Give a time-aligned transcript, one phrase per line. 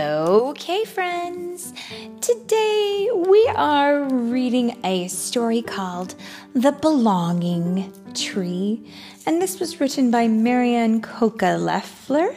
[0.00, 1.74] Okay, friends.
[2.20, 6.14] Today we are reading a story called
[6.54, 8.88] The Belonging Tree,
[9.26, 12.32] and this was written by Maryann Cocca Leffler,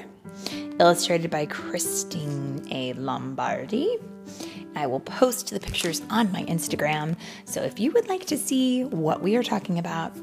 [0.79, 2.93] illustrated by Kristine A.
[2.93, 3.97] Lombardi.
[4.75, 7.15] I will post the pictures on my Instagram,
[7.45, 10.17] so if you would like to see what we are talking about,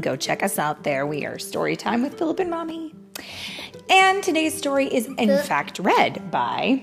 [0.00, 1.06] go check us out there.
[1.06, 2.96] We are Storytime with Philip and Mommy.
[3.90, 6.82] And today's story is, in Philip- fact, read by.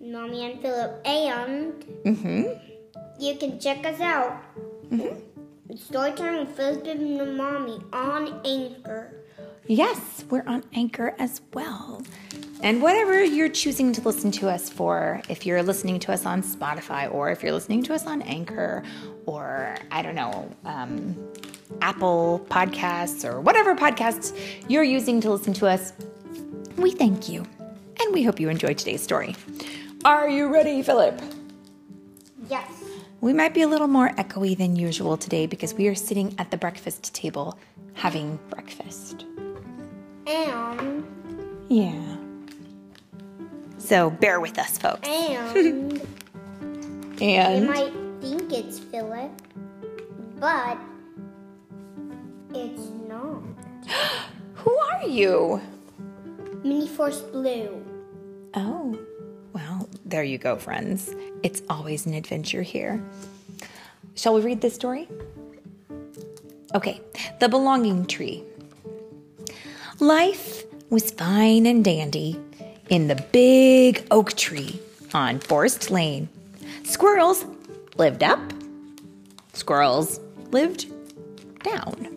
[0.00, 2.42] Mommy and Philip, and hmm
[3.18, 4.42] you can check us out.
[4.90, 9.14] Storytime with Philip and Mommy on Anchor.
[9.68, 12.02] Yes, we're on Anchor as well.
[12.62, 16.42] And whatever you're choosing to listen to us for, if you're listening to us on
[16.42, 18.82] Spotify or if you're listening to us on Anchor
[19.26, 21.16] or, I don't know, um,
[21.80, 24.36] Apple Podcasts or whatever podcasts
[24.68, 25.92] you're using to listen to us,
[26.76, 27.46] we thank you.
[28.00, 29.36] And we hope you enjoyed today's story.
[30.04, 31.20] Are you ready, Philip?
[32.48, 32.68] Yes.
[33.20, 36.50] We might be a little more echoey than usual today because we are sitting at
[36.50, 37.56] the breakfast table
[37.94, 39.26] having breakfast.
[40.26, 41.04] And
[41.68, 42.16] Yeah.
[43.78, 45.06] So bear with us, folks.
[45.08, 46.00] and
[47.20, 47.64] and.
[47.64, 49.30] you might think it's Philip,
[50.40, 50.78] but
[52.54, 53.42] it's not.
[54.54, 55.60] who are you?
[56.64, 57.84] Mini Force Blue.
[58.54, 58.96] Oh,
[59.52, 61.14] well, there you go, friends.
[61.42, 63.02] It's always an adventure here.
[64.14, 65.08] Shall we read this story?
[66.74, 67.00] Okay,
[67.40, 68.44] The Belonging Tree.
[69.98, 72.40] Life was fine and dandy
[72.88, 74.80] in the big oak tree
[75.14, 76.28] on Forest Lane.
[76.84, 77.44] Squirrels
[77.96, 78.40] lived up,
[79.52, 80.20] squirrels
[80.52, 80.86] lived
[81.64, 82.08] down.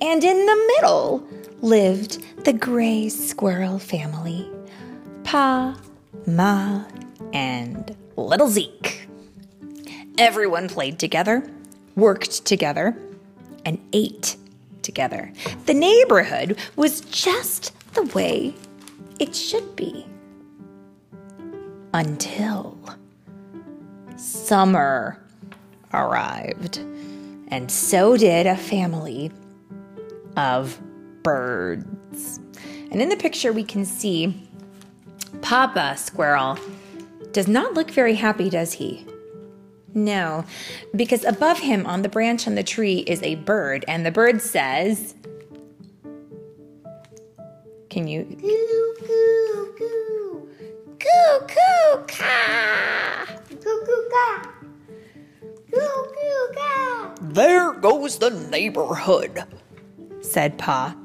[0.00, 1.26] And in the middle
[1.62, 4.48] lived the gray squirrel family
[5.24, 5.78] Pa,
[6.26, 6.84] Ma,
[7.34, 9.06] and little Zeke.
[10.16, 11.48] Everyone played together,
[11.96, 12.96] worked together,
[13.66, 14.36] and ate
[14.80, 15.30] together.
[15.66, 18.54] The neighborhood was just the way
[19.18, 20.06] it should be.
[21.92, 22.78] Until
[24.16, 25.22] summer
[25.92, 26.78] arrived,
[27.48, 29.30] and so did a family
[30.38, 30.80] of
[31.28, 32.40] birds.
[32.90, 34.48] And in the picture, we can see
[35.42, 36.58] Papa Squirrel
[37.32, 39.06] does not look very happy, does he?
[39.92, 40.46] No,
[40.96, 44.40] because above him on the branch on the tree is a bird, and the bird
[44.40, 45.14] says,
[47.90, 48.24] Can you?
[48.24, 50.48] Goo goo goo.
[50.98, 53.26] Coo, coo, ka!
[53.50, 54.50] Goo goo ga.
[55.72, 57.14] Goo goo ga.
[57.20, 59.44] There goes the neighborhood.
[60.22, 60.96] said Pa.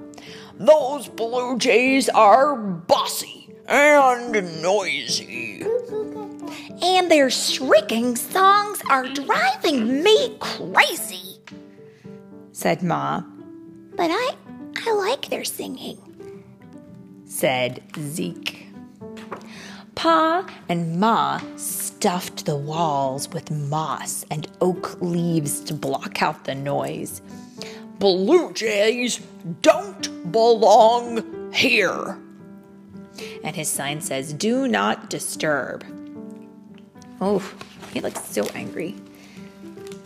[0.57, 5.65] Those blue jays are bossy and noisy.
[6.81, 11.39] And their shrieking songs are driving me crazy,
[12.51, 13.23] said Ma.
[13.95, 14.35] But I,
[14.85, 15.97] I like their singing,
[17.25, 18.67] said Zeke.
[19.95, 26.55] Pa and Ma stuffed the walls with moss and oak leaves to block out the
[26.55, 27.21] noise.
[28.03, 29.21] Blue jays
[29.61, 32.17] don't belong here.
[33.45, 35.85] And his sign says, Do not disturb.
[37.21, 37.41] Oh,
[37.93, 38.95] he looks so angry.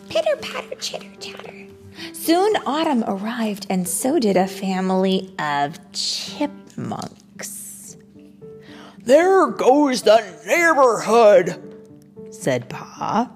[0.09, 1.66] Pitter patter, chitter chatter.
[2.13, 7.18] Soon autumn arrived, and so did a family of chipmunks,
[9.00, 11.64] There goes the neighborhood.
[12.29, 13.31] said Pa.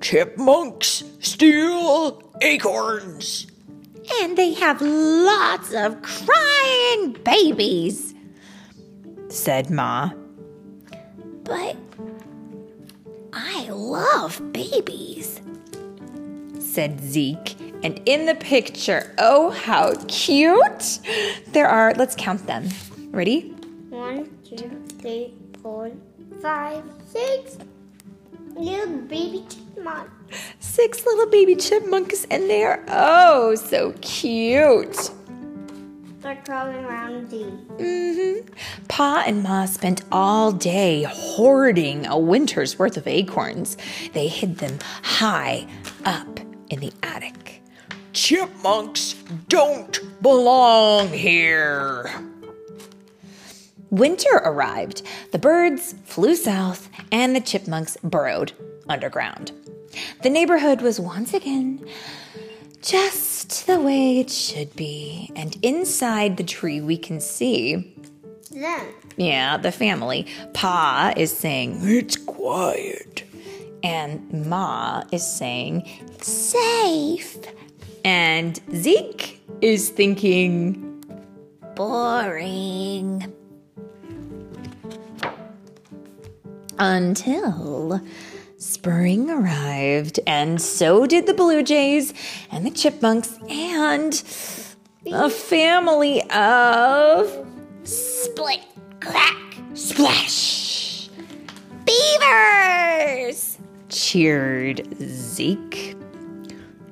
[0.00, 3.45] Chipmunks steal acorns.
[4.22, 8.14] And they have lots of crying babies,
[9.28, 10.10] said Ma.
[11.44, 11.76] But
[13.32, 15.40] I love babies,
[16.58, 17.56] said Zeke.
[17.82, 20.98] And in the picture, oh, how cute!
[21.48, 22.68] There are, let's count them.
[23.10, 23.50] Ready?
[23.90, 25.92] One, two, three, four,
[26.40, 27.58] five, six.
[28.54, 29.44] Little baby
[29.76, 30.10] chipmunk.
[30.60, 35.10] Six little baby chipmunks, and they are oh so cute.
[36.20, 38.54] They're crawling around Mm hmm.
[38.88, 43.76] Pa and Ma spent all day hoarding a winter's worth of acorns.
[44.12, 45.68] They hid them high
[46.04, 47.62] up in the attic.
[48.12, 49.14] Chipmunks
[49.48, 52.10] don't belong here.
[53.90, 55.02] Winter arrived.
[55.30, 58.52] The birds flew south, and the chipmunks burrowed
[58.88, 59.52] underground.
[60.22, 61.84] The neighborhood was once again
[62.82, 65.30] just the way it should be.
[65.34, 67.94] And inside the tree, we can see
[68.50, 68.86] them.
[69.16, 70.26] Yeah, the family.
[70.54, 73.24] Pa is saying, It's quiet.
[73.82, 75.88] and Ma is saying,
[76.20, 77.38] safe.
[78.04, 81.02] And Zeke is thinking,
[81.74, 83.32] boring.
[86.78, 88.00] Until
[88.58, 92.14] spring arrived, and so did the Blue Jays
[92.50, 94.14] and the Chipmunks and
[95.12, 97.46] a family of
[97.84, 98.62] split,
[99.00, 101.08] crack, splash.
[101.84, 103.58] Beavers!
[103.88, 105.96] cheered Zeke.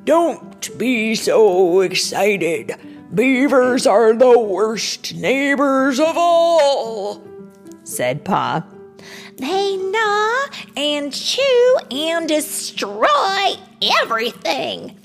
[0.04, 2.74] Don't be so excited.
[3.14, 7.22] Beavers are the worst neighbors of all.
[7.84, 8.64] said Pa.
[9.36, 10.46] They gnaw
[10.76, 13.54] and chew and destroy
[14.02, 14.96] everything,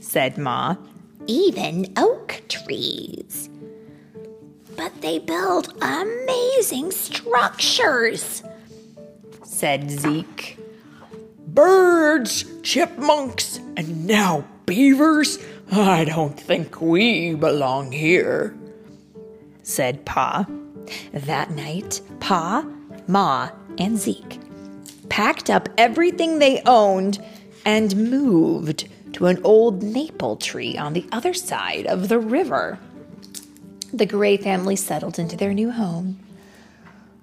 [0.00, 0.76] said Ma.
[1.26, 3.48] Even oak trees.
[4.76, 8.42] But they build amazing structures,
[9.42, 10.58] said Zeke.
[11.46, 15.38] Birds, chipmunks, and now beavers?
[15.72, 18.56] I don't think we belong here.
[19.62, 20.46] said Pa.
[21.12, 22.64] That night, Pa,
[23.06, 24.40] Ma, and Zeke
[25.08, 27.24] packed up everything they owned
[27.64, 32.78] and moved to an old maple tree on the other side of the river.
[33.92, 36.18] The Gray family settled into their new home.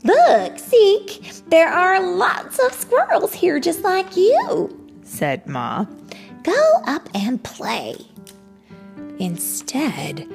[0.04, 4.70] Look, Zeke, there are lots of squirrels here just like you,
[5.04, 5.86] said Ma.
[6.44, 7.96] Go up and play.
[9.20, 10.28] Instead,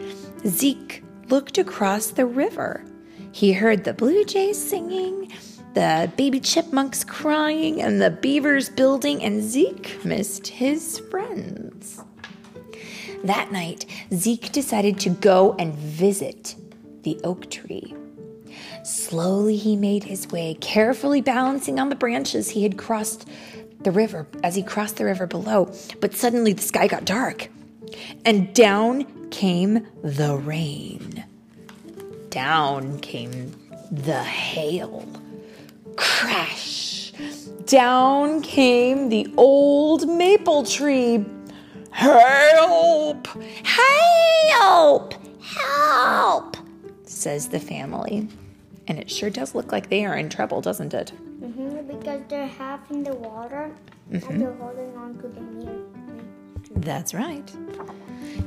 [0.46, 2.84] Zeke looked across the river.
[3.32, 5.32] He heard the blue jays singing,
[5.74, 12.02] the baby chipmunks crying, and the beavers building, and Zeke missed his friends.
[13.24, 16.56] That night, Zeke decided to go and visit
[17.02, 17.94] the oak tree.
[18.82, 23.28] Slowly, he made his way, carefully balancing on the branches he had crossed
[23.80, 25.72] the river as he crossed the river below.
[26.00, 27.48] But suddenly, the sky got dark,
[28.24, 31.24] and down came the rain.
[32.30, 33.52] Down came
[33.90, 35.06] the hail.
[35.96, 37.12] Crash!
[37.66, 41.24] Down came the old maple tree.
[41.90, 43.26] Help!
[43.64, 45.14] Help!
[45.42, 46.56] Help!
[47.04, 48.28] says the family.
[48.88, 51.10] And it sure does look like they are in trouble, doesn't it?
[51.10, 53.70] hmm because they're half in the water
[54.10, 55.78] and they're holding on to the near.
[56.76, 57.52] That's right.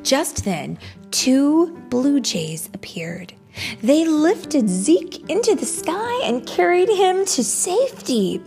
[0.03, 0.79] Just then,
[1.11, 3.33] two blue jays appeared.
[3.81, 8.41] They lifted Zeke into the sky and carried him to safety.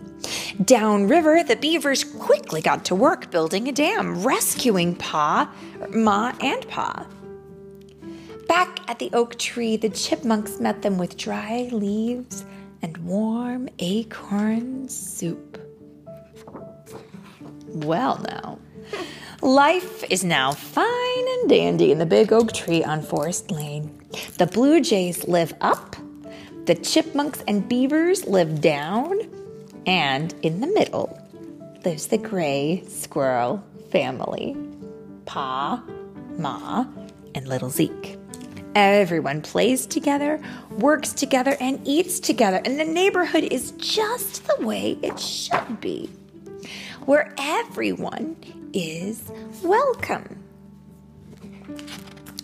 [0.63, 5.53] Downriver, the beavers quickly got to work building a dam, rescuing Pa,
[5.89, 7.07] Ma, and Pa.
[8.47, 12.45] Back at the oak tree, the chipmunks met them with dry leaves
[12.81, 15.61] and warm acorn soup.
[17.67, 18.59] Well, now,
[19.41, 23.96] life is now fine and dandy in the big oak tree on Forest Lane.
[24.37, 25.95] The blue jays live up,
[26.65, 29.19] the chipmunks and beavers live down,
[29.85, 31.19] and in the middle
[31.83, 34.55] lives the gray squirrel family
[35.25, 35.83] Pa,
[36.37, 36.85] Ma,
[37.35, 38.17] and little Zeke.
[38.75, 40.39] Everyone plays together,
[40.71, 46.09] works together, and eats together, and the neighborhood is just the way it should be,
[47.05, 48.37] where everyone
[48.73, 49.31] is
[49.63, 50.43] welcome.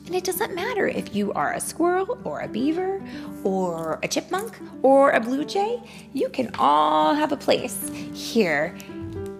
[0.05, 3.01] And it doesn't matter if you are a squirrel or a beaver
[3.43, 5.81] or a chipmunk or a blue jay,
[6.12, 8.75] you can all have a place here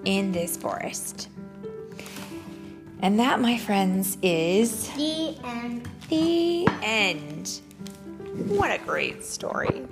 [0.05, 1.27] in this forest.
[3.01, 5.89] And that, my friends, is The end.
[6.10, 7.60] the end.
[8.48, 9.86] What a great story.